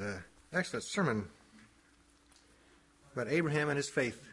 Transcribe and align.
an 0.00 0.22
excellent 0.52 0.84
sermon 0.84 1.28
about 3.12 3.28
Abraham 3.28 3.68
and 3.68 3.76
his 3.76 3.88
faith. 3.88 4.26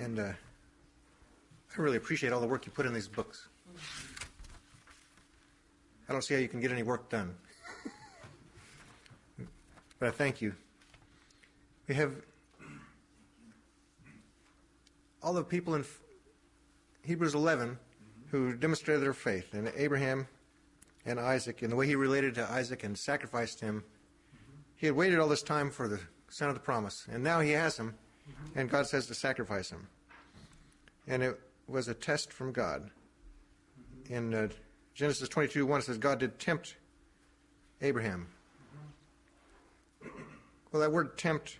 And 0.00 0.18
uh, 0.18 0.32
I 1.76 1.80
really 1.80 1.96
appreciate 1.96 2.32
all 2.32 2.40
the 2.40 2.46
work 2.46 2.64
you 2.64 2.72
put 2.72 2.86
in 2.86 2.94
these 2.94 3.08
books. 3.08 3.48
I 6.08 6.12
don't 6.12 6.22
see 6.22 6.34
how 6.34 6.40
you 6.40 6.48
can 6.48 6.60
get 6.60 6.72
any 6.72 6.82
work 6.82 7.08
done. 7.08 7.34
but 9.98 10.08
I 10.08 10.10
thank 10.10 10.40
you. 10.40 10.54
We 11.86 11.94
have 11.94 12.14
all 15.22 15.34
the 15.34 15.44
people 15.44 15.74
in 15.74 15.84
Hebrews 17.04 17.34
11 17.34 17.78
who 18.30 18.54
demonstrated 18.54 19.02
their 19.02 19.12
faith, 19.12 19.54
and 19.54 19.70
Abraham 19.76 20.26
and 21.10 21.20
Isaac, 21.20 21.62
and 21.62 21.70
the 21.70 21.76
way 21.76 21.86
he 21.86 21.96
related 21.96 22.34
to 22.36 22.50
Isaac 22.50 22.84
and 22.84 22.96
sacrificed 22.96 23.60
him. 23.60 23.84
He 24.76 24.86
had 24.86 24.96
waited 24.96 25.18
all 25.18 25.28
this 25.28 25.42
time 25.42 25.70
for 25.70 25.88
the 25.88 26.00
son 26.28 26.48
of 26.48 26.54
the 26.54 26.60
promise, 26.60 27.06
and 27.10 27.22
now 27.22 27.40
he 27.40 27.50
has 27.50 27.76
him, 27.76 27.94
and 28.54 28.70
God 28.70 28.86
says 28.86 29.06
to 29.06 29.14
sacrifice 29.14 29.70
him. 29.70 29.88
And 31.06 31.22
it 31.22 31.38
was 31.66 31.88
a 31.88 31.94
test 31.94 32.32
from 32.32 32.52
God. 32.52 32.90
In 34.08 34.32
uh, 34.32 34.48
Genesis 34.94 35.28
22 35.28 35.66
1, 35.66 35.80
it 35.80 35.84
says, 35.84 35.98
God 35.98 36.20
did 36.20 36.38
tempt 36.38 36.76
Abraham. 37.82 38.28
Well, 40.72 40.80
that 40.80 40.92
word 40.92 41.18
tempt, 41.18 41.58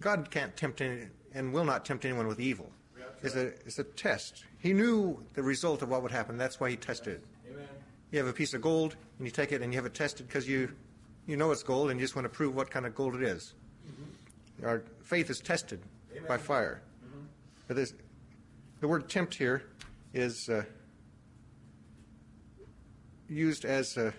God 0.00 0.30
can't 0.30 0.56
tempt 0.56 0.80
any, 0.80 1.08
and 1.34 1.52
will 1.52 1.64
not 1.64 1.84
tempt 1.84 2.04
anyone 2.04 2.26
with 2.26 2.40
evil. 2.40 2.72
It's 3.22 3.36
a, 3.36 3.46
it's 3.66 3.78
a 3.78 3.84
test. 3.84 4.44
He 4.58 4.72
knew 4.72 5.24
the 5.34 5.42
result 5.42 5.82
of 5.82 5.90
what 5.90 6.02
would 6.02 6.10
happen. 6.10 6.38
That's 6.38 6.58
why 6.58 6.70
he 6.70 6.76
tested. 6.76 7.22
You 8.12 8.18
have 8.18 8.28
a 8.28 8.32
piece 8.32 8.52
of 8.54 8.60
gold, 8.60 8.94
and 9.18 9.26
you 9.26 9.30
take 9.32 9.52
it 9.52 9.62
and 9.62 9.72
you 9.72 9.78
have 9.78 9.86
it 9.86 9.94
tested 9.94 10.28
because 10.28 10.46
you, 10.46 10.70
you 11.26 11.36
know 11.36 11.50
it's 11.50 11.62
gold 11.62 11.90
and 11.90 11.98
you 11.98 12.04
just 12.04 12.14
want 12.14 12.26
to 12.26 12.28
prove 12.28 12.54
what 12.54 12.70
kind 12.70 12.86
of 12.86 12.94
gold 12.94 13.14
it 13.16 13.22
is. 13.22 13.54
Mm-hmm. 13.88 14.66
Our 14.66 14.82
faith 15.02 15.30
is 15.30 15.40
tested 15.40 15.80
by 16.28 16.36
fire. 16.36 16.82
Mm-hmm. 17.04 17.24
But 17.66 17.76
this, 17.76 17.94
the 18.80 18.86
word 18.86 19.08
tempt 19.08 19.34
here 19.34 19.62
is 20.12 20.50
uh, 20.50 20.64
used 23.30 23.64
as 23.64 23.96
a, 23.96 24.12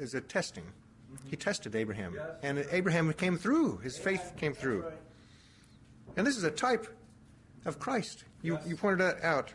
as 0.00 0.14
a 0.14 0.20
testing. 0.20 0.64
Mm-hmm. 0.64 1.28
He 1.30 1.36
tested 1.36 1.76
Abraham. 1.76 2.14
Yes. 2.16 2.26
And 2.42 2.66
Abraham 2.72 3.12
came 3.12 3.38
through. 3.38 3.78
His 3.78 3.96
faith 3.96 4.32
came 4.36 4.52
through. 4.52 4.82
Right. 4.82 4.92
And 6.16 6.26
this 6.26 6.36
is 6.36 6.42
a 6.42 6.50
type 6.50 6.88
of 7.64 7.78
Christ. 7.78 8.24
You, 8.42 8.54
Yes. 8.54 8.66
you 8.66 8.76
pointed 8.76 8.98
that 9.00 9.22
out. 9.22 9.52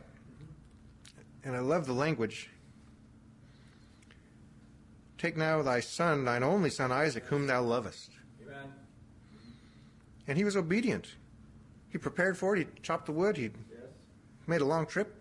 And 1.44 1.55
I 1.55 1.59
love 1.59 1.85
the 1.85 1.94
language. 1.94 2.49
Take 5.20 5.36
now 5.36 5.62
thy 5.62 5.81
son, 5.81 6.23
thine 6.23 6.44
only 6.44 6.70
son 6.70 6.94
Isaac, 6.94 7.25
whom 7.25 7.45
thou 7.45 7.62
lovest. 7.62 8.09
Amen. 8.42 8.73
And 10.28 10.38
he 10.38 10.45
was 10.45 10.56
obedient. 10.56 11.16
He 11.89 11.98
prepared 11.98 12.38
for 12.38 12.56
it. 12.56 12.59
He 12.59 12.81
chopped 12.81 13.06
the 13.06 13.12
wood. 13.12 13.36
He 13.36 13.52
Yes. 13.70 13.81
made 14.47 14.62
a 14.62 14.66
long 14.66 14.86
trip. 14.86 15.14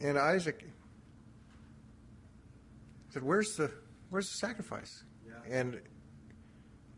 And 0.00 0.18
Isaac 0.18 0.64
said, 3.10 3.22
Where's 3.22 3.56
the 3.56 3.70
where's 4.10 4.28
the 4.30 4.36
sacrifice? 4.38 5.04
Yeah. 5.24 5.34
And 5.48 5.80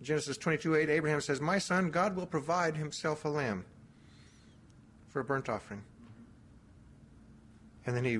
Genesis 0.03 0.39
twenty 0.39 0.59
two 0.59 0.77
eight, 0.77 0.89
Abraham 0.89 1.21
says, 1.21 1.41
My 1.43 1.59
son, 1.59 1.91
God 1.91 2.17
will 2.17 2.27
provide 2.27 2.77
himself 2.77 3.25
a 3.27 3.29
lamb 3.29 3.67
for 5.09 5.21
a 5.21 5.25
burnt 5.25 5.49
offering. 5.51 5.83
And 7.86 7.97
then 7.97 8.05
he 8.05 8.19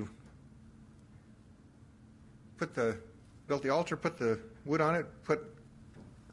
put 2.57 2.73
the 2.73 2.97
built 3.47 3.63
the 3.63 3.69
altar, 3.69 3.97
put 3.97 4.17
the 4.17 4.39
wood 4.65 4.81
on 4.81 4.95
it, 4.95 5.05
put 5.23 5.43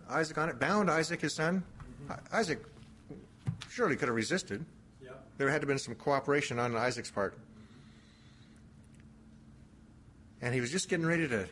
Isaac 0.08 0.38
on 0.38 0.48
it, 0.48 0.58
bound 0.58 0.91
Isaac 0.91 1.20
his 1.20 1.34
son. 1.34 1.64
I- 2.08 2.38
Isaac 2.38 2.64
surely 3.70 3.97
could 3.97 4.08
have 4.08 4.16
resisted. 4.16 4.64
Yeah. 5.03 5.10
There 5.36 5.48
had 5.48 5.62
to 5.62 5.66
have 5.66 5.69
been 5.69 5.78
some 5.78 5.94
cooperation 5.94 6.58
on 6.58 6.76
Isaac's 6.76 7.10
part. 7.10 7.36
And 10.41 10.54
he 10.54 10.60
was 10.60 10.70
just 10.70 10.88
getting 10.88 11.06
ready 11.06 11.26
to 11.28 11.48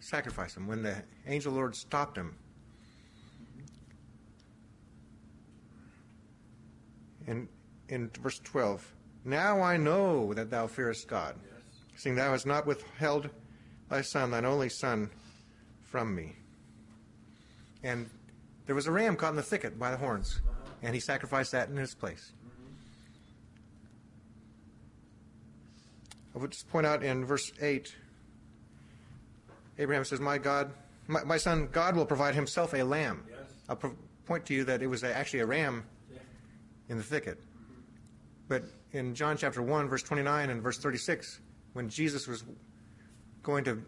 sacrifice 0.00 0.56
him 0.56 0.66
when 0.66 0.82
the 0.82 1.02
angel 1.26 1.52
the 1.52 1.58
Lord 1.58 1.76
stopped 1.76 2.16
him. 2.16 2.34
And 7.26 7.48
in 7.88 8.10
verse 8.22 8.40
12, 8.40 8.92
now 9.24 9.60
I 9.62 9.76
know 9.76 10.32
that 10.34 10.50
thou 10.50 10.66
fearest 10.66 11.06
God, 11.08 11.36
Yes. 11.42 11.62
seeing 11.96 12.14
thou 12.16 12.32
hast 12.32 12.46
not 12.46 12.66
withheld 12.66 13.30
thy 13.88 14.02
son, 14.02 14.30
thine 14.30 14.44
only 14.44 14.68
son, 14.68 15.10
from 15.84 16.14
me. 16.14 16.36
And 17.82 18.08
there 18.66 18.74
was 18.74 18.86
a 18.86 18.92
ram 18.92 19.16
caught 19.16 19.30
in 19.30 19.36
the 19.36 19.42
thicket 19.42 19.78
by 19.78 19.90
the 19.90 19.96
horns, 19.96 20.40
uh-huh. 20.48 20.70
and 20.82 20.94
he 20.94 21.00
sacrificed 21.00 21.52
that 21.52 21.68
in 21.68 21.76
his 21.76 21.94
place. 21.94 22.32
Mm-hmm. 22.46 22.66
I 26.34 26.38
would 26.38 26.52
just 26.52 26.68
point 26.70 26.86
out 26.86 27.02
in 27.02 27.24
verse 27.24 27.50
8, 27.60 27.94
Abraham 29.78 30.04
says, 30.04 30.20
My 30.20 30.38
God, 30.38 30.72
my, 31.08 31.24
my 31.24 31.36
son, 31.36 31.68
God 31.72 31.96
will 31.96 32.06
provide 32.06 32.34
himself 32.34 32.74
a 32.74 32.82
lamb. 32.82 33.24
Yes. 33.28 33.38
I'll 33.68 33.76
pro- 33.76 33.96
point 34.26 34.46
to 34.46 34.54
you 34.54 34.64
that 34.64 34.82
it 34.82 34.86
was 34.86 35.02
actually 35.02 35.40
a 35.40 35.46
ram 35.46 35.84
Yeah. 36.12 36.18
in 36.88 36.96
the 36.98 37.02
thicket. 37.02 37.38
Mm-hmm. 37.38 37.80
But 38.48 38.64
in 38.92 39.14
John 39.14 39.36
chapter 39.36 39.62
1, 39.62 39.88
verse 39.88 40.02
29 40.02 40.50
and 40.50 40.62
verse 40.62 40.78
36, 40.78 41.40
when 41.72 41.88
Jesus 41.88 42.26
was 42.26 42.44
going 43.42 43.64
to 43.64 43.82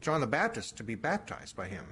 John 0.00 0.20
the 0.20 0.26
Baptist 0.26 0.76
to 0.78 0.84
be 0.84 0.94
baptized 0.94 1.56
by 1.56 1.66
him, 1.66 1.84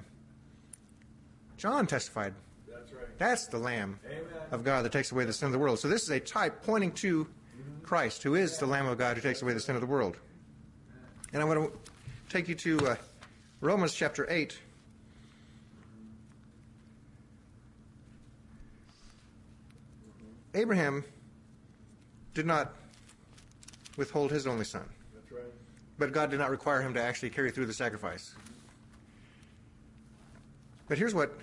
John 1.57 1.87
testified, 1.87 2.33
That's 2.67 2.91
right. 2.91 3.17
That's 3.17 3.47
the 3.47 3.57
Lamb 3.57 3.99
Amen. 4.05 4.23
of 4.51 4.63
God 4.63 4.83
that 4.85 4.91
takes 4.91 5.11
away 5.11 5.25
the 5.25 5.33
sin 5.33 5.47
of 5.47 5.51
the 5.51 5.59
world. 5.59 5.79
So 5.79 5.87
this 5.87 6.03
is 6.03 6.09
a 6.09 6.19
type 6.19 6.63
pointing 6.63 6.91
to 6.93 7.27
Christ, 7.83 8.23
who 8.23 8.35
is 8.35 8.57
the 8.57 8.65
Lamb 8.65 8.87
of 8.87 8.97
God 8.97 9.17
who 9.17 9.21
takes 9.21 9.41
away 9.41 9.53
the 9.53 9.59
sin 9.59 9.75
of 9.75 9.81
the 9.81 9.87
world. 9.87 10.17
And 11.31 11.41
I 11.41 11.45
want 11.45 11.71
to 11.71 11.79
take 12.29 12.47
you 12.47 12.55
to 12.55 12.89
uh, 12.89 12.95
Romans 13.61 13.93
chapter 13.93 14.27
8. 14.29 14.57
Abraham 20.55 21.03
did 22.33 22.45
not 22.45 22.73
withhold 23.97 24.31
his 24.31 24.47
only 24.47 24.65
son, 24.65 24.85
That's 25.13 25.31
right. 25.31 25.43
but 25.97 26.11
God 26.11 26.31
did 26.31 26.39
not 26.39 26.49
require 26.49 26.81
him 26.81 26.93
to 26.95 27.01
actually 27.01 27.29
carry 27.29 27.51
through 27.51 27.67
the 27.67 27.73
sacrifice. 27.73 28.33
But 30.87 30.97
here's 30.97 31.13
what 31.13 31.33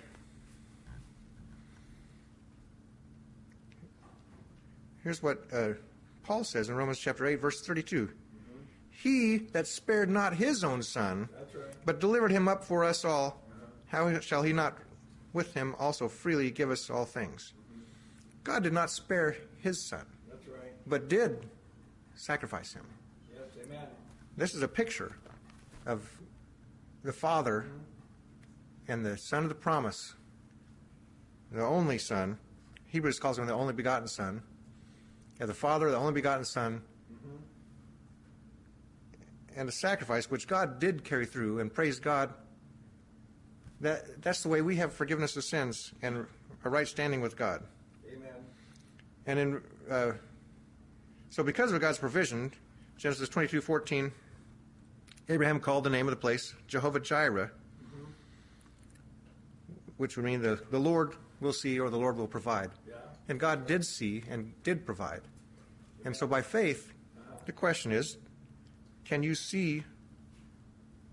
here's 5.02 5.22
what 5.22 5.44
uh, 5.52 5.70
Paul 6.22 6.44
says 6.44 6.68
in 6.68 6.76
Romans 6.76 6.98
chapter 6.98 7.26
8, 7.26 7.36
verse 7.36 7.60
32. 7.62 8.06
Mm-hmm. 8.06 8.12
He 8.90 9.38
that 9.52 9.66
spared 9.66 10.10
not 10.10 10.34
his 10.34 10.62
own 10.62 10.82
son, 10.82 11.28
That's 11.38 11.54
right. 11.54 11.64
but 11.84 12.00
delivered 12.00 12.30
him 12.30 12.48
up 12.48 12.64
for 12.64 12.84
us 12.84 13.04
all, 13.04 13.40
uh-huh. 13.50 14.12
how 14.12 14.20
shall 14.20 14.42
he 14.42 14.52
not 14.52 14.78
with 15.32 15.54
him 15.54 15.74
also 15.78 16.08
freely 16.08 16.50
give 16.50 16.70
us 16.70 16.90
all 16.90 17.04
things? 17.04 17.52
Mm-hmm. 17.72 17.80
God 18.44 18.62
did 18.62 18.72
not 18.72 18.90
spare 18.90 19.36
his 19.58 19.88
son. 19.88 20.04
But 20.90 21.08
did 21.08 21.46
sacrifice 22.14 22.74
him. 22.74 22.84
Yes. 23.32 23.42
Amen. 23.64 23.86
This 24.36 24.54
is 24.54 24.62
a 24.62 24.68
picture 24.68 25.16
of 25.86 26.06
the 27.02 27.12
Father 27.12 27.66
and 28.88 29.06
the 29.06 29.16
Son 29.16 29.44
of 29.44 29.48
the 29.48 29.54
promise, 29.54 30.14
the 31.52 31.64
only 31.64 31.96
Son. 31.96 32.36
Hebrews 32.88 33.20
calls 33.20 33.38
him 33.38 33.46
the 33.46 33.54
only 33.54 33.72
begotten 33.72 34.08
Son. 34.08 34.42
Have 35.38 35.48
the 35.48 35.54
Father, 35.54 35.90
the 35.90 35.96
only 35.96 36.12
begotten 36.12 36.44
Son, 36.44 36.82
and 39.56 39.68
a 39.68 39.72
sacrifice 39.72 40.30
which 40.30 40.46
God 40.46 40.78
did 40.78 41.04
carry 41.04 41.26
through, 41.26 41.60
and 41.60 41.72
praise 41.72 41.98
God. 41.98 42.34
That, 43.80 44.20
that's 44.20 44.42
the 44.42 44.48
way 44.48 44.60
we 44.60 44.76
have 44.76 44.92
forgiveness 44.92 45.36
of 45.36 45.44
sins 45.44 45.94
and 46.02 46.26
a 46.64 46.68
right 46.68 46.86
standing 46.86 47.22
with 47.22 47.36
God. 47.36 47.62
Amen. 48.12 48.28
And 49.26 49.38
in 49.38 49.62
uh, 49.90 50.12
so 51.30 51.42
because 51.42 51.72
of 51.72 51.80
God's 51.80 51.98
provision, 51.98 52.52
Genesis 52.98 53.28
twenty 53.28 53.48
two 53.48 53.60
fourteen, 53.60 54.12
Abraham 55.28 55.60
called 55.60 55.84
the 55.84 55.90
name 55.90 56.06
of 56.06 56.12
the 56.12 56.20
place 56.20 56.54
Jehovah 56.66 57.00
Jireh, 57.00 57.50
which 59.96 60.16
would 60.16 60.24
mean 60.24 60.42
the, 60.42 60.60
the 60.70 60.78
Lord 60.78 61.14
will 61.40 61.52
see 61.52 61.78
or 61.78 61.90
the 61.90 61.96
Lord 61.98 62.16
will 62.16 62.26
provide. 62.26 62.70
Yeah. 62.88 62.94
And 63.28 63.38
God 63.38 63.66
did 63.66 63.84
see 63.86 64.22
and 64.28 64.52
did 64.62 64.84
provide. 64.84 65.22
And 66.04 66.16
so 66.16 66.26
by 66.26 66.42
faith, 66.42 66.92
the 67.46 67.52
question 67.52 67.92
is, 67.92 68.16
can 69.04 69.22
you 69.22 69.34
see 69.34 69.84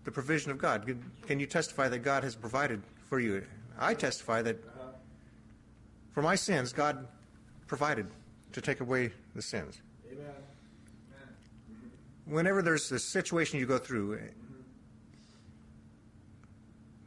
the 0.03 0.11
provision 0.11 0.51
of 0.51 0.57
God? 0.57 0.85
Can- 0.85 1.11
Can 1.27 1.39
you 1.39 1.45
testify 1.45 1.89
that 1.89 1.99
God 1.99 2.23
has 2.23 2.35
provided 2.35 2.81
for 3.09 3.19
you? 3.19 3.45
I 3.77 3.93
testify 3.93 4.41
that 4.41 4.55
Uh-huh. 4.63 4.91
for 6.11 6.21
my 6.23 6.35
sins, 6.35 6.73
God 6.73 7.07
provided 7.67 8.07
to 8.53 8.61
take 8.61 8.79
away 8.79 9.11
the 9.35 9.41
sins. 9.41 9.81
Amen. 10.11 10.33
whenever 12.25 12.61
there's 12.61 12.91
a 12.91 12.99
situation 12.99 13.59
you 13.59 13.65
go 13.65 13.77
through, 13.77 14.19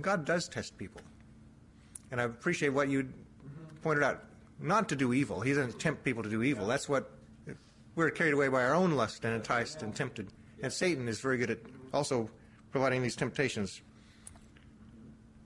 God 0.00 0.25
does 0.25 0.49
test 0.49 0.76
people. 0.79 1.00
And 2.11 2.20
I 2.20 2.25
appreciate 2.25 2.70
what 2.70 2.88
you 2.88 3.08
pointed 3.82 4.02
out. 4.02 4.25
Not 4.61 4.88
to 4.91 4.97
do 4.97 5.12
evil. 5.12 5.41
He 5.41 5.55
doesn't 5.55 5.79
tempt 5.79 6.05
people 6.05 6.23
to 6.23 6.29
do 6.29 6.43
evil. 6.43 6.67
That's 6.67 6.88
what 6.88 7.11
we're 7.94 8.11
carried 8.11 8.35
away 8.35 8.49
by 8.49 8.62
our 8.64 8.75
own 8.75 8.93
lust 8.93 9.25
and 9.25 9.35
enticed 9.35 9.82
and 9.82 9.94
tempted. 9.94 10.29
And 10.62 10.73
Satan 10.73 11.08
is 11.08 11.20
very 11.20 11.38
good 11.38 11.50
at 11.50 11.58
also 11.93 12.29
providing 12.70 13.02
these 13.02 13.17
temptations. 13.17 13.81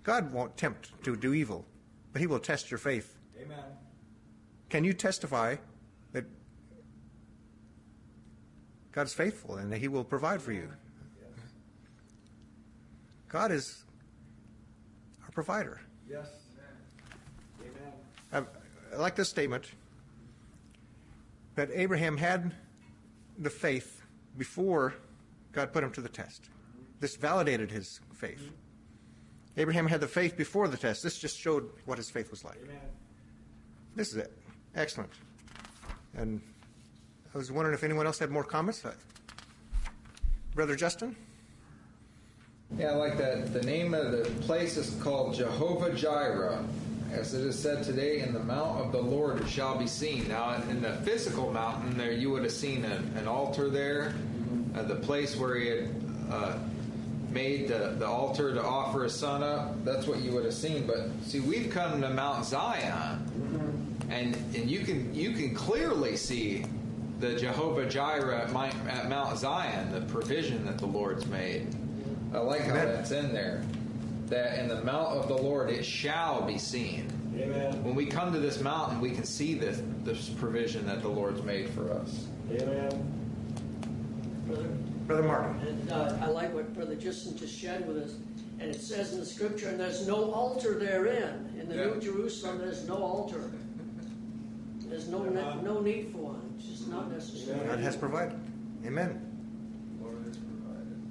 God 0.03 0.33
won't 0.33 0.57
tempt 0.57 0.91
to 1.05 1.17
do 1.17 1.33
evil, 1.33 1.65
but 2.13 2.21
he 2.21 2.27
will 2.27 2.39
test 2.39 2.71
your 2.71 2.79
faith. 2.79 3.17
Amen. 3.41 3.59
Can 4.69 4.85
you 4.85 4.93
testify 4.93 5.57
that 6.13 6.25
God's 8.95 9.13
faithful 9.13 9.57
and 9.57 9.75
he 9.75 9.89
will 9.89 10.05
provide 10.05 10.41
for 10.41 10.53
you? 10.53 10.69
God 13.29 13.51
is 13.51 13.83
our 15.25 15.31
provider. 15.33 15.81
Yes. 16.09 16.29
Amen. 17.61 18.47
I, 18.93 18.95
I 18.95 18.99
like 19.01 19.17
this 19.17 19.29
statement 19.29 19.67
that 21.57 21.71
Abraham 21.73 22.17
had 22.17 22.55
the 23.37 23.51
faith 23.51 24.03
before 24.39 24.95
God 25.51 25.73
put 25.73 25.83
him 25.83 25.91
to 25.91 26.01
the 26.01 26.09
test. 26.09 26.45
This 27.01 27.17
validated 27.17 27.73
his 27.73 27.99
faith. 28.13 28.49
Abraham 29.57 29.89
had 29.89 30.01
the 30.01 30.07
faith 30.07 30.37
before 30.37 30.69
the 30.69 30.77
test. 30.77 31.03
This 31.03 31.19
just 31.19 31.37
showed 31.37 31.69
what 31.85 31.99
his 31.99 32.11
faith 32.11 32.31
was 32.31 32.45
like. 32.45 32.61
Amen. 32.63 32.79
This 33.97 34.11
is 34.11 34.19
it. 34.19 34.33
Excellent. 34.77 35.11
And 36.17 36.41
I 37.35 37.39
was 37.39 37.51
wondering 37.51 37.75
if 37.75 37.83
anyone 37.83 38.07
else 38.07 38.21
had 38.21 38.31
more 38.31 38.45
comments. 38.45 38.85
Uh, 38.85 38.93
Brother 40.55 40.77
Justin? 40.77 41.17
Yeah, 42.79 42.93
I 42.93 42.95
like 42.95 43.19
that. 43.19 43.53
The 43.53 43.63
name 43.63 43.93
of 43.93 44.13
the 44.13 44.31
place 44.43 44.77
is 44.77 44.95
called 45.03 45.35
Jehovah 45.35 45.93
Jireh. 45.93 46.65
As 47.11 47.35
it 47.35 47.45
is 47.45 47.59
said 47.59 47.83
today, 47.83 48.21
in 48.21 48.33
the 48.33 48.41
mount 48.41 48.81
of 48.81 48.93
the 48.93 49.01
Lord 49.01 49.41
it 49.41 49.49
shall 49.49 49.77
be 49.77 49.89
seen. 49.89 50.29
Now, 50.29 50.55
in 50.71 50.81
the 50.81 50.93
physical 50.99 51.53
mountain, 51.53 51.99
there 51.99 52.13
you 52.13 52.31
would 52.31 52.45
have 52.45 52.53
seen 52.53 52.85
an, 52.85 53.13
an 53.17 53.27
altar 53.27 53.69
there, 53.69 54.15
uh, 54.77 54.83
the 54.83 54.97
place 54.97 55.37
where 55.37 55.57
he 55.57 55.67
had 55.67 55.89
uh, 56.31 56.57
made 57.31 57.67
the, 57.67 57.97
the 57.99 58.07
altar 58.07 58.55
to 58.55 58.63
offer 58.63 59.05
his 59.05 59.15
son 59.15 59.43
up. 59.43 59.85
That's 59.85 60.07
what 60.07 60.21
you 60.21 60.33
would 60.33 60.45
have 60.45 60.55
seen. 60.55 60.87
But 60.87 61.09
see, 61.23 61.41
we've 61.41 61.71
come 61.71 62.01
to 62.01 62.11
Mount 62.11 62.45
Zion, 62.45 63.97
and 64.09 64.37
and 64.55 64.71
you 64.71 64.81
can 64.81 65.13
you 65.13 65.33
can 65.33 65.55
clearly 65.55 66.17
see 66.17 66.65
the 67.21 67.35
Jehovah 67.37 67.87
Jireh 67.89 68.43
at, 68.43 68.53
my, 68.53 68.69
at 68.89 69.09
Mount 69.09 69.39
Zion, 69.39 69.93
the 69.93 70.01
provision 70.03 70.65
that 70.67 70.79
the 70.79 70.87
Lord's 70.87 71.27
made. 71.27 71.75
I 72.33 72.39
like 72.39 72.63
how 72.63 72.73
Amen. 72.73 72.87
that's 72.89 73.11
in 73.13 73.33
there. 73.33 73.63
That 74.27 74.59
in 74.59 74.69
the 74.69 74.83
mount 74.83 75.17
of 75.17 75.29
the 75.29 75.37
Lord 75.37 75.71
it 75.71 75.85
shall 75.85 76.43
be 76.43 76.59
seen. 76.59 77.09
Amen. 77.39 77.83
When 77.85 77.95
we 77.95 78.07
come 78.07 78.33
to 78.33 78.39
this 78.39 78.61
mountain, 78.61 79.01
we 79.01 79.11
can 79.11 79.25
see 79.25 79.55
this 79.55 79.83
this 80.03 80.29
provision 80.29 80.87
that 80.87 81.03
the 81.03 81.09
Lord's 81.09 81.43
made 81.43 81.69
for 81.71 81.93
us. 81.93 82.27
Amen. 82.51 82.91
Brother. 84.47 84.69
Brother 85.07 85.23
Martin. 85.23 85.57
And 85.67 85.93
uh, 85.93 86.17
I 86.21 86.27
like 86.27 86.53
what 86.55 86.73
Brother 86.75 86.95
Justin 86.95 87.37
just 87.37 87.57
shared 87.57 87.87
with 87.87 87.99
us. 87.99 88.15
And 88.61 88.71
it 88.71 88.81
says 88.81 89.13
in 89.13 89.21
the 89.21 89.27
scripture, 89.27 89.69
and 89.69 89.79
there's 89.79 90.07
no 90.07 90.33
altar 90.33 90.79
therein. 90.79 91.53
In 91.61 91.69
the 91.69 91.75
Yeah. 91.75 91.85
New 91.87 92.01
Jerusalem, 92.01 92.59
there's 92.59 92.87
no 92.89 92.97
altar. 92.97 93.51
There's 94.95 95.09
no 95.09 95.25
ne- 95.25 95.63
no 95.63 95.81
need 95.81 96.13
for 96.13 96.19
one. 96.19 96.55
It's 96.57 96.69
just 96.69 96.89
not 96.89 97.11
necessary. 97.11 97.59
God 97.67 97.81
has 97.81 97.97
provided. 97.97 98.39
Amen. 98.87 99.21
Lord 100.01 100.19
has 100.25 100.37
provided. 100.37 101.03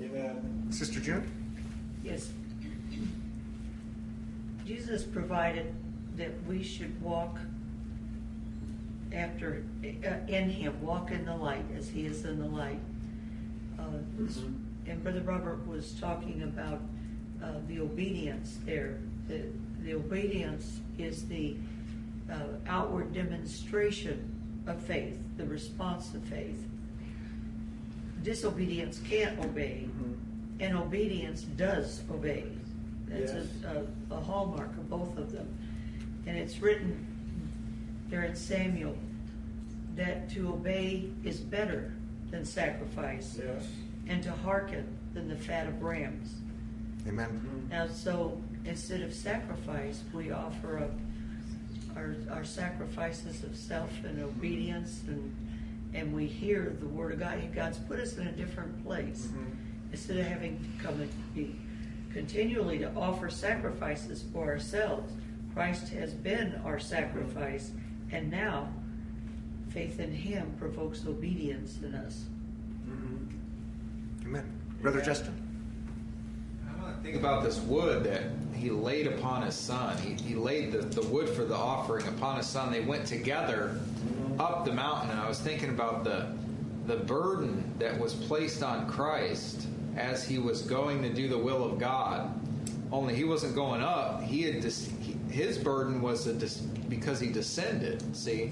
Amen. 0.00 0.68
Sister 0.70 0.98
June? 0.98 1.30
Yes. 2.02 2.30
Jesus 4.64 5.02
provided 5.02 5.74
that 6.16 6.30
we 6.48 6.62
should 6.62 6.98
walk 7.02 7.38
after, 9.12 9.62
uh, 9.84 10.32
in 10.32 10.48
Him, 10.48 10.80
walk 10.80 11.10
in 11.10 11.26
the 11.26 11.36
light 11.36 11.66
as 11.76 11.90
He 11.90 12.06
is 12.06 12.24
in 12.24 12.38
the 12.38 12.46
light. 12.46 12.80
Uh, 13.78 13.82
And 14.86 15.02
Brother 15.02 15.20
Robert 15.20 15.66
was 15.66 15.92
talking 16.00 16.42
about 16.44 16.80
uh, 17.42 17.56
the 17.68 17.80
obedience 17.80 18.56
there. 18.64 19.00
The, 19.28 19.42
the 19.82 19.92
obedience 19.96 20.80
is 20.96 21.28
the 21.28 21.56
uh, 22.30 22.34
outward 22.66 23.12
demonstration 23.12 24.30
of 24.66 24.80
faith, 24.82 25.18
the 25.36 25.44
response 25.46 26.14
of 26.14 26.22
faith. 26.24 26.66
Disobedience 28.22 29.00
can't 29.08 29.38
obey, 29.44 29.86
and 30.60 30.76
obedience 30.76 31.42
does 31.42 32.02
obey. 32.10 32.44
That's 33.06 33.32
Yes. 33.32 33.46
a, 33.64 34.14
a, 34.14 34.16
a 34.16 34.20
hallmark 34.20 34.70
of 34.70 34.88
both 34.88 35.16
of 35.18 35.30
them. 35.32 35.46
And 36.26 36.36
it's 36.36 36.58
written 36.60 37.06
there 38.08 38.24
in 38.24 38.34
Samuel 38.34 38.96
that 39.96 40.30
to 40.30 40.48
obey 40.48 41.10
is 41.22 41.38
better 41.40 41.92
than 42.30 42.44
sacrifice, 42.44 43.38
Yes. 43.38 43.66
and 44.08 44.22
to 44.22 44.30
hearken 44.32 44.86
than 45.12 45.28
the 45.28 45.36
fat 45.36 45.66
of 45.66 45.82
rams. 45.82 46.34
Amen. 47.06 47.68
Now, 47.70 47.86
so 47.86 48.40
instead 48.64 49.02
of 49.02 49.12
sacrifice, 49.12 50.02
we 50.14 50.30
offer 50.30 50.78
up 50.78 50.92
our, 51.96 52.16
our 52.30 52.44
sacrifices 52.44 53.42
of 53.42 53.56
self 53.56 53.90
and 54.04 54.22
obedience, 54.22 55.02
and 55.06 55.34
and 55.94 56.12
we 56.12 56.26
hear 56.26 56.76
the 56.80 56.88
word 56.88 57.12
of 57.12 57.20
God. 57.20 57.38
God's 57.54 57.78
put 57.78 58.00
us 58.00 58.16
in 58.16 58.26
a 58.26 58.32
different 58.32 58.84
place. 58.84 59.26
Mm-hmm. 59.26 59.50
Instead 59.92 60.16
of 60.18 60.26
having 60.26 60.58
to 60.58 60.84
come 60.84 61.00
and 61.00 61.34
be 61.34 61.54
continually 62.12 62.78
to 62.78 62.92
offer 62.96 63.30
sacrifices 63.30 64.24
for 64.32 64.46
ourselves, 64.46 65.12
Christ 65.54 65.88
has 65.90 66.12
been 66.12 66.60
our 66.64 66.80
sacrifice, 66.80 67.70
and 68.10 68.30
now 68.30 68.68
faith 69.70 70.00
in 70.00 70.12
Him 70.12 70.52
provokes 70.58 71.06
obedience 71.06 71.78
in 71.82 71.94
us. 71.94 72.24
Mm-hmm. 72.88 74.26
Amen. 74.26 74.60
Brother 74.82 74.98
Amen. 74.98 75.06
Justin? 75.06 75.53
Think 77.04 77.16
about 77.16 77.44
this 77.44 77.58
wood 77.58 78.02
that 78.04 78.22
he 78.54 78.70
laid 78.70 79.06
upon 79.06 79.42
his 79.42 79.54
son. 79.54 79.98
He, 79.98 80.14
he 80.14 80.34
laid 80.34 80.72
the, 80.72 80.78
the 80.78 81.06
wood 81.08 81.28
for 81.28 81.44
the 81.44 81.54
offering 81.54 82.08
upon 82.08 82.38
his 82.38 82.46
son. 82.46 82.72
They 82.72 82.80
went 82.80 83.04
together 83.04 83.78
up 84.38 84.64
the 84.64 84.72
mountain, 84.72 85.10
and 85.10 85.20
I 85.20 85.28
was 85.28 85.38
thinking 85.38 85.68
about 85.68 86.02
the 86.02 86.32
the 86.86 86.96
burden 86.96 87.74
that 87.78 87.98
was 87.98 88.14
placed 88.14 88.62
on 88.62 88.88
Christ 88.88 89.66
as 89.96 90.26
he 90.26 90.38
was 90.38 90.62
going 90.62 91.02
to 91.02 91.12
do 91.12 91.28
the 91.28 91.36
will 91.36 91.62
of 91.62 91.78
God. 91.78 92.32
Only 92.90 93.14
he 93.14 93.24
wasn't 93.24 93.54
going 93.54 93.82
up. 93.82 94.22
He 94.22 94.42
had 94.42 94.62
dis, 94.62 94.90
his 95.30 95.58
burden 95.58 96.00
was 96.00 96.24
dis, 96.24 96.56
because 96.88 97.20
he 97.20 97.28
descended. 97.28 98.16
See, 98.16 98.50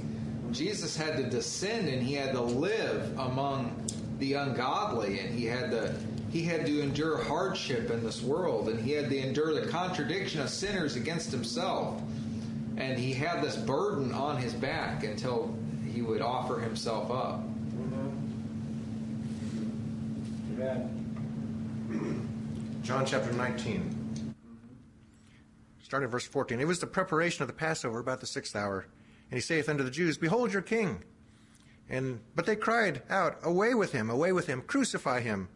Jesus 0.50 0.94
had 0.94 1.16
to 1.16 1.22
descend, 1.22 1.88
and 1.88 2.02
he 2.02 2.14
had 2.14 2.32
to 2.32 2.42
live 2.42 3.18
among 3.18 3.86
the 4.18 4.34
ungodly, 4.34 5.20
and 5.20 5.34
he 5.34 5.46
had 5.46 5.70
to 5.70 5.94
he 6.32 6.42
had 6.42 6.64
to 6.64 6.80
endure 6.80 7.18
hardship 7.18 7.90
in 7.90 8.02
this 8.02 8.22
world, 8.22 8.70
and 8.70 8.80
he 8.80 8.92
had 8.92 9.10
to 9.10 9.18
endure 9.18 9.52
the 9.52 9.66
contradiction 9.66 10.40
of 10.40 10.48
sinners 10.48 10.96
against 10.96 11.30
himself. 11.30 12.00
And 12.78 12.98
he 12.98 13.12
had 13.12 13.42
this 13.42 13.54
burden 13.54 14.12
on 14.12 14.38
his 14.38 14.54
back 14.54 15.04
until 15.04 15.54
he 15.92 16.00
would 16.00 16.22
offer 16.22 16.58
himself 16.58 17.10
up. 17.10 17.42
Amen. 20.54 20.98
John 22.82 23.04
chapter 23.04 23.30
19. 23.32 24.34
Starting 25.82 26.06
at 26.06 26.10
verse 26.10 26.26
14. 26.26 26.60
It 26.60 26.66
was 26.66 26.80
the 26.80 26.86
preparation 26.86 27.42
of 27.42 27.48
the 27.48 27.54
Passover 27.54 27.98
about 27.98 28.20
the 28.20 28.26
sixth 28.26 28.56
hour. 28.56 28.86
And 29.30 29.36
he 29.36 29.42
saith 29.42 29.68
unto 29.68 29.84
the 29.84 29.90
Jews, 29.90 30.16
Behold 30.16 30.50
your 30.50 30.62
king. 30.62 31.04
And 31.90 32.20
But 32.34 32.46
they 32.46 32.56
cried 32.56 33.02
out, 33.10 33.36
Away 33.42 33.74
with 33.74 33.92
him, 33.92 34.08
away 34.08 34.32
with 34.32 34.46
him, 34.46 34.62
crucify 34.62 35.20
him. 35.20 35.48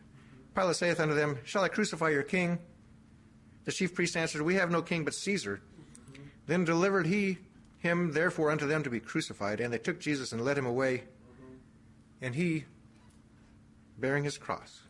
Pilate 0.57 0.77
saith 0.77 1.01
unto 1.01 1.15
them, 1.15 1.39
Shall 1.45 1.63
I 1.63 1.69
crucify 1.69 2.09
your 2.09 2.23
king? 2.23 2.59
The 3.65 3.73
chief 3.73 3.95
priests 3.95 4.17
answered, 4.17 4.41
We 4.41 4.55
have 4.55 4.71
no 4.71 4.81
king 4.81 5.05
but 5.05 5.15
Caesar. 5.15 5.61
Then 6.47 6.65
delivered 6.65 7.07
he 7.07 7.39
him 7.79 8.13
therefore 8.13 8.51
unto 8.51 8.67
them 8.67 8.83
to 8.83 8.89
be 8.89 8.99
crucified. 8.99 9.61
And 9.61 9.71
they 9.71 9.79
took 9.79 10.01
Jesus 10.01 10.33
and 10.33 10.43
led 10.43 10.57
him 10.57 10.65
away. 10.65 11.05
And 12.23 12.35
he, 12.35 12.65
bearing 13.99 14.25
his 14.25 14.39
cross, 14.39 14.81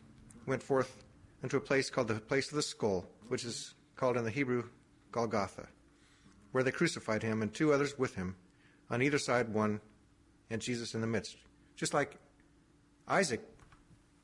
went 0.45 0.63
forth 0.63 1.03
unto 1.43 1.57
a 1.57 1.61
place 1.61 1.89
called 1.89 2.07
the 2.07 2.15
place 2.15 2.49
of 2.49 2.55
the 2.55 2.61
skull, 2.61 3.05
which 3.27 3.43
is 3.43 3.73
called 3.97 4.15
in 4.15 4.23
the 4.23 4.31
Hebrew 4.31 4.69
Golgotha, 5.11 5.67
where 6.53 6.63
they 6.63 6.71
crucified 6.71 7.23
him 7.23 7.41
and 7.41 7.53
two 7.53 7.73
others 7.73 7.99
with 7.99 8.15
him, 8.15 8.37
on 8.89 9.01
either 9.01 9.19
side 9.19 9.53
one, 9.53 9.81
and 10.49 10.61
Jesus 10.61 10.95
in 10.95 11.01
the 11.01 11.07
midst. 11.07 11.35
Just 11.75 11.93
like 11.93 12.17
Isaac 13.05 13.41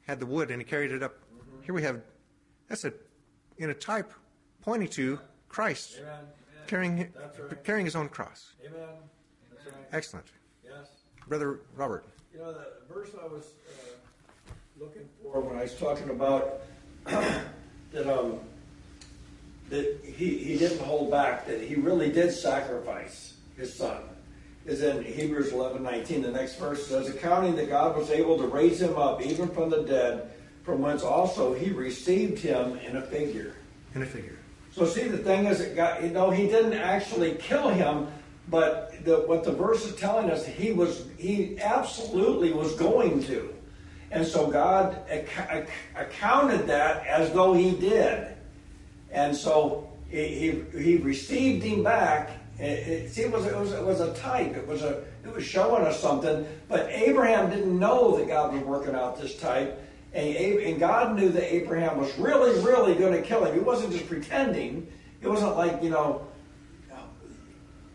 had 0.07 0.21
the 0.21 0.25
wood 0.25 0.51
and 0.51 0.61
he 0.61 0.65
carried 0.65 0.91
it 0.91 1.03
up. 1.03 1.15
Here 1.63 1.73
we 1.73 1.81
have 1.83 2.01
that's 2.67 2.85
a 2.85 2.93
in 3.57 3.69
a 3.69 3.73
type 3.73 4.11
pointing 4.61 4.89
to 4.89 5.19
Christ 5.49 5.99
Amen. 5.99 6.25
carrying 6.67 6.97
right. 6.99 7.63
carrying 7.63 7.85
his 7.85 7.95
own 7.95 8.09
cross. 8.09 8.53
Amen. 8.65 8.87
Right. 9.65 9.73
Excellent, 9.93 10.27
Yes. 10.63 10.87
brother 11.27 11.61
Robert. 11.75 12.05
You 12.33 12.39
know, 12.39 12.53
the 12.53 12.93
verse 12.93 13.09
I 13.21 13.25
was 13.27 13.45
uh, 13.67 14.51
looking 14.79 15.07
for 15.21 15.39
when 15.39 15.57
I 15.57 15.63
was 15.63 15.75
talking 15.75 16.09
about 16.09 16.61
that 17.05 18.07
um 18.07 18.39
that 19.69 20.01
he 20.03 20.37
he 20.37 20.57
didn't 20.57 20.81
hold 20.81 21.11
back 21.11 21.47
that 21.47 21.61
he 21.61 21.75
really 21.75 22.11
did 22.11 22.31
sacrifice 22.31 23.35
his 23.55 23.73
son 23.73 24.01
is 24.65 24.81
in 24.81 25.03
Hebrews 25.03 25.51
11, 25.51 25.83
19. 25.83 26.21
The 26.21 26.31
next 26.31 26.55
verse 26.55 26.87
says, 26.87 27.09
accounting 27.09 27.55
that 27.57 27.69
God 27.69 27.97
was 27.97 28.09
able 28.09 28.37
to 28.37 28.47
raise 28.47 28.81
him 28.81 28.97
up 28.97 29.21
even 29.21 29.49
from 29.49 29.69
the 29.69 29.83
dead, 29.83 30.31
from 30.63 30.81
whence 30.81 31.03
also 31.03 31.53
he 31.53 31.71
received 31.71 32.39
him 32.39 32.77
in 32.77 32.97
a 32.97 33.01
figure. 33.01 33.55
In 33.93 34.01
a 34.01 34.05
figure. 34.05 34.37
So 34.71 34.85
see, 34.85 35.07
the 35.07 35.17
thing 35.17 35.45
is, 35.45 35.59
that 35.59 35.75
God, 35.75 36.03
you 36.03 36.09
know, 36.09 36.31
he 36.31 36.47
didn't 36.47 36.73
actually 36.73 37.35
kill 37.35 37.69
him, 37.69 38.07
but 38.49 39.03
the, 39.05 39.17
what 39.17 39.43
the 39.43 39.51
verse 39.51 39.85
is 39.85 39.95
telling 39.95 40.31
us, 40.31 40.45
he 40.45 40.71
was, 40.71 41.05
he 41.17 41.59
absolutely 41.59 42.53
was 42.53 42.73
going 42.75 43.23
to, 43.25 43.53
and 44.11 44.25
so 44.25 44.47
God 44.47 44.97
ac- 45.09 45.67
accounted 45.95 46.67
that 46.67 47.05
as 47.05 47.31
though 47.33 47.53
he 47.53 47.71
did, 47.71 48.27
and 49.11 49.35
so 49.35 49.89
he 50.09 50.27
he, 50.73 50.79
he 50.79 50.95
received 50.97 51.63
him 51.63 51.83
back. 51.83 52.31
It, 52.59 52.87
it, 52.87 53.09
see, 53.11 53.23
it 53.23 53.31
was, 53.31 53.45
it 53.45 53.57
was 53.57 53.71
it 53.71 53.83
was 53.83 53.99
a 53.99 54.13
type. 54.13 54.55
It 54.55 54.67
was 54.67 54.83
a 54.83 55.03
it 55.23 55.33
was 55.33 55.43
showing 55.43 55.83
us 55.83 55.99
something. 55.99 56.45
But 56.67 56.89
Abraham 56.91 57.49
didn't 57.49 57.77
know 57.77 58.17
that 58.17 58.27
God 58.27 58.53
was 58.53 58.61
working 58.63 58.93
out 58.93 59.19
this 59.19 59.35
type. 59.37 59.79
And, 60.13 60.35
and 60.59 60.79
God 60.79 61.15
knew 61.15 61.29
that 61.29 61.53
Abraham 61.53 61.97
was 61.97 62.15
really, 62.17 62.59
really 62.61 62.93
going 62.93 63.13
to 63.13 63.21
kill 63.21 63.45
him. 63.45 63.53
He 63.53 63.59
wasn't 63.59 63.93
just 63.93 64.07
pretending. 64.07 64.87
It 65.21 65.27
wasn't 65.27 65.55
like, 65.55 65.81
you 65.81 65.89
know. 65.89 66.27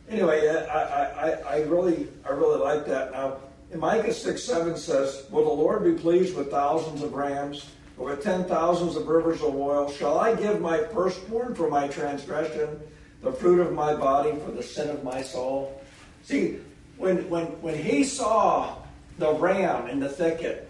Anyway, 0.08 0.48
uh, 0.48 0.64
I, 0.66 0.80
I, 0.80 1.04
I, 1.04 1.30
I 1.30 1.60
really 1.64 2.08
I 2.24 2.30
really 2.30 2.58
like 2.58 2.86
that. 2.86 3.12
Now, 3.12 3.36
in 3.70 3.78
Micah 3.78 4.12
6 4.12 4.42
7 4.42 4.76
says, 4.76 5.26
Will 5.30 5.44
the 5.44 5.50
Lord 5.50 5.84
be 5.84 5.92
pleased 5.92 6.34
with 6.34 6.50
thousands 6.50 7.02
of 7.02 7.12
rams, 7.12 7.66
or 7.98 8.10
with 8.10 8.22
ten 8.22 8.44
thousands 8.44 8.96
of 8.96 9.06
rivers 9.06 9.42
of 9.42 9.54
oil? 9.54 9.90
Shall 9.92 10.18
I 10.18 10.34
give 10.34 10.60
my 10.60 10.78
firstborn 10.78 11.54
for 11.54 11.68
my 11.68 11.88
transgression, 11.88 12.80
the 13.22 13.32
fruit 13.32 13.60
of 13.60 13.74
my 13.74 13.94
body 13.94 14.32
for 14.44 14.50
the 14.50 14.62
sin 14.62 14.88
of 14.88 15.04
my 15.04 15.20
soul? 15.20 15.82
See, 16.22 16.58
when, 16.96 17.28
when, 17.28 17.46
when 17.60 17.76
he 17.76 18.02
saw 18.04 18.76
the 19.18 19.34
ram 19.34 19.88
in 19.88 20.00
the 20.00 20.08
thicket, 20.08 20.68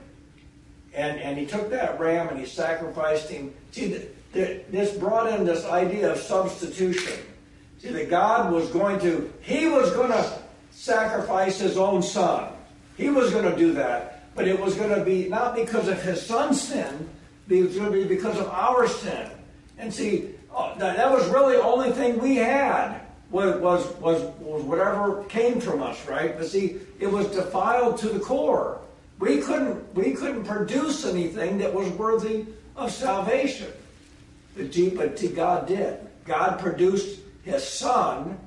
and, 0.99 1.21
and 1.21 1.39
he 1.39 1.47
took 1.47 1.71
that 1.71 1.99
ram 2.01 2.29
and 2.29 2.39
he 2.39 2.45
sacrificed 2.45 3.31
him. 3.31 3.55
See, 3.71 3.89
th- 3.89 4.09
th- 4.33 4.65
this 4.69 4.93
brought 4.97 5.33
in 5.33 5.47
this 5.47 5.65
idea 5.65 6.11
of 6.11 6.19
substitution. 6.19 7.23
See, 7.79 7.91
that 7.91 8.11
God 8.11 8.53
was 8.53 8.69
going 8.71 8.99
to, 9.01 9.33
he 9.41 9.69
was 9.69 9.93
going 9.93 10.11
to 10.11 10.39
sacrifice 10.73 11.61
his 11.61 11.79
own 11.79 12.03
son. 12.03 12.53
He 12.97 13.11
was 13.11 13.31
going 13.31 13.45
to 13.45 13.57
do 13.57 13.73
that. 13.75 14.35
But 14.35 14.49
it 14.49 14.59
was 14.59 14.75
going 14.75 14.91
to 14.91 15.05
be 15.05 15.29
not 15.29 15.55
because 15.55 15.87
of 15.87 16.03
his 16.03 16.25
son's 16.25 16.61
sin, 16.61 17.09
it 17.49 17.63
was 17.63 17.77
going 17.77 17.93
to 17.93 17.97
be 17.97 18.05
because 18.05 18.37
of 18.37 18.49
our 18.49 18.89
sin. 18.89 19.31
And 19.79 19.95
see, 19.95 20.35
uh, 20.53 20.75
that, 20.79 20.97
that 20.97 21.11
was 21.11 21.29
really 21.29 21.57
the 21.57 21.63
only 21.63 21.93
thing 21.93 22.19
we 22.19 22.37
had 22.37 23.01
was, 23.31 23.61
was, 23.61 23.87
was 24.41 24.63
whatever 24.65 25.23
came 25.25 25.61
from 25.61 25.81
us, 25.81 26.09
right? 26.09 26.37
But 26.37 26.49
see, 26.49 26.81
it 26.99 27.07
was 27.07 27.29
defiled 27.29 27.99
to 27.99 28.09
the 28.09 28.19
core. 28.19 28.81
We 29.19 29.41
couldn't, 29.41 29.95
we 29.95 30.13
couldn't 30.13 30.45
produce 30.45 31.05
anything 31.05 31.59
that 31.59 31.73
was 31.73 31.89
worthy 31.91 32.47
of 32.77 32.93
salvation. 32.93 33.73
But, 34.57 35.35
God 35.35 35.67
did. 35.67 36.01
God 36.25 36.59
produced 36.59 37.21
his 37.43 37.67
son, 37.67 38.39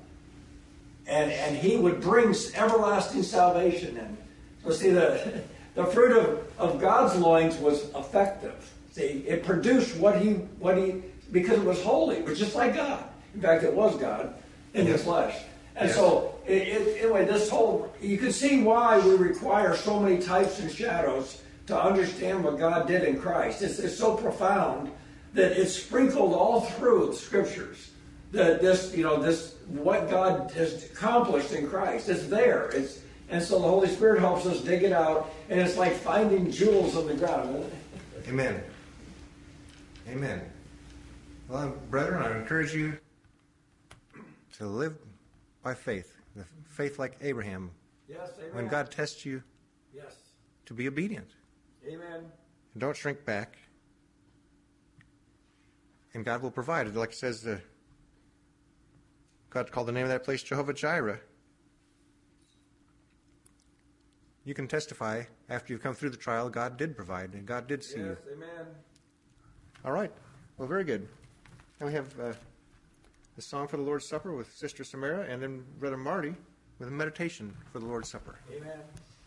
and, 1.07 1.31
and 1.31 1.57
he 1.57 1.77
would 1.77 1.99
bring 1.99 2.35
everlasting 2.55 3.23
salvation 3.23 3.97
in. 3.97 4.17
So 4.63 4.71
see, 4.71 4.91
the, 4.91 5.41
the 5.75 5.85
fruit 5.85 6.17
of, 6.17 6.47
of 6.57 6.79
God's 6.79 7.15
loins 7.15 7.57
was 7.57 7.89
effective. 7.95 8.71
See, 8.91 9.23
it 9.27 9.43
produced 9.43 9.95
what 9.97 10.21
he, 10.21 10.33
what 10.59 10.77
he, 10.77 11.01
because 11.31 11.59
it 11.59 11.65
was 11.65 11.81
holy. 11.81 12.17
It 12.17 12.25
was 12.25 12.39
just 12.39 12.55
like 12.55 12.75
God. 12.75 13.03
In 13.33 13.41
fact, 13.41 13.63
it 13.63 13.73
was 13.73 13.95
God 13.97 14.33
in 14.73 14.85
his 14.85 15.03
flesh. 15.03 15.35
And 15.75 15.87
Yes. 15.87 15.95
so, 15.95 16.35
it, 16.45 16.67
it, 16.67 17.03
anyway, 17.03 17.25
this 17.25 17.49
whole, 17.49 17.93
you 18.01 18.17
can 18.17 18.31
see 18.31 18.61
why 18.61 18.99
we 18.99 19.15
require 19.15 19.75
so 19.75 19.99
many 19.99 20.19
types 20.19 20.59
and 20.59 20.71
shadows 20.71 21.41
to 21.67 21.81
understand 21.81 22.43
what 22.43 22.57
God 22.57 22.87
did 22.87 23.03
in 23.03 23.19
Christ. 23.19 23.61
It's, 23.61 23.79
it's 23.79 23.97
so 23.97 24.15
profound 24.15 24.91
that 25.33 25.53
it's 25.53 25.73
sprinkled 25.73 26.33
all 26.33 26.61
through 26.61 27.07
the 27.07 27.13
scriptures. 27.13 27.91
That 28.31 28.61
this, 28.61 28.93
you 28.95 29.03
know, 29.03 29.21
this, 29.21 29.55
what 29.67 30.09
God 30.09 30.51
has 30.51 30.85
accomplished 30.85 31.51
in 31.53 31.67
Christ, 31.67 32.09
it's 32.09 32.27
there. 32.27 32.69
It's, 32.69 33.01
and 33.29 33.41
so 33.41 33.59
the 33.59 33.67
Holy 33.67 33.87
Spirit 33.87 34.19
helps 34.19 34.45
us 34.45 34.61
dig 34.61 34.83
it 34.83 34.91
out, 34.91 35.31
and 35.49 35.59
it's 35.59 35.77
like 35.77 35.93
finding 35.93 36.51
jewels 36.51 36.95
in 36.97 37.07
the 37.07 37.13
ground. 37.13 37.69
Amen. 38.27 38.61
Amen. 40.09 40.41
Well, 41.47 41.73
brethren, 41.89 42.23
I 42.23 42.37
encourage 42.37 42.73
you 42.73 42.97
to 44.57 44.65
live 44.65 44.97
by 45.63 45.73
faith, 45.73 46.17
the 46.35 46.45
faith 46.69 46.99
like 46.99 47.17
Abraham. 47.21 47.71
Yes, 48.07 48.31
amen. 48.39 48.55
When 48.55 48.67
God 48.67 48.91
tests 48.91 49.25
you, 49.25 49.43
Yes. 49.93 50.15
to 50.65 50.73
be 50.73 50.87
obedient. 50.87 51.29
Amen. 51.87 52.25
And 52.73 52.81
don't 52.81 52.95
shrink 52.95 53.25
back. 53.25 53.57
And 56.13 56.25
God 56.25 56.41
will 56.41 56.51
provide. 56.51 56.93
Like 56.93 57.11
it 57.11 57.15
says, 57.15 57.41
the, 57.41 57.61
God 59.49 59.71
called 59.71 59.87
the 59.87 59.91
name 59.91 60.03
of 60.03 60.09
that 60.09 60.23
place 60.23 60.43
Jehovah 60.43 60.73
Jireh. 60.73 61.19
You 64.43 64.53
can 64.53 64.67
testify 64.67 65.23
after 65.49 65.71
you've 65.71 65.83
come 65.83 65.93
through 65.93 66.09
the 66.09 66.17
trial, 66.17 66.49
God 66.49 66.77
did 66.77 66.95
provide 66.95 67.33
and 67.33 67.45
God 67.45 67.67
did 67.67 67.83
see 67.83 67.99
you. 67.99 68.07
Yes, 68.07 68.17
amen. 68.33 68.65
All 69.85 69.91
right. 69.91 70.11
Well, 70.57 70.67
very 70.67 70.83
good. 70.83 71.07
Now 71.79 71.87
we 71.87 71.93
have 71.93 72.19
uh, 72.19 72.33
the 73.35 73.41
song 73.41 73.67
for 73.67 73.77
the 73.77 73.83
Lord's 73.83 74.07
Supper 74.07 74.33
with 74.33 74.53
Sister 74.55 74.83
Samara 74.83 75.25
and 75.29 75.41
then 75.41 75.63
Brother 75.79 75.97
Marty 75.97 76.35
with 76.79 76.87
a 76.87 76.91
meditation 76.91 77.55
for 77.71 77.79
the 77.79 77.85
Lord's 77.85 78.09
Supper. 78.09 78.39
Amen. 78.51 78.79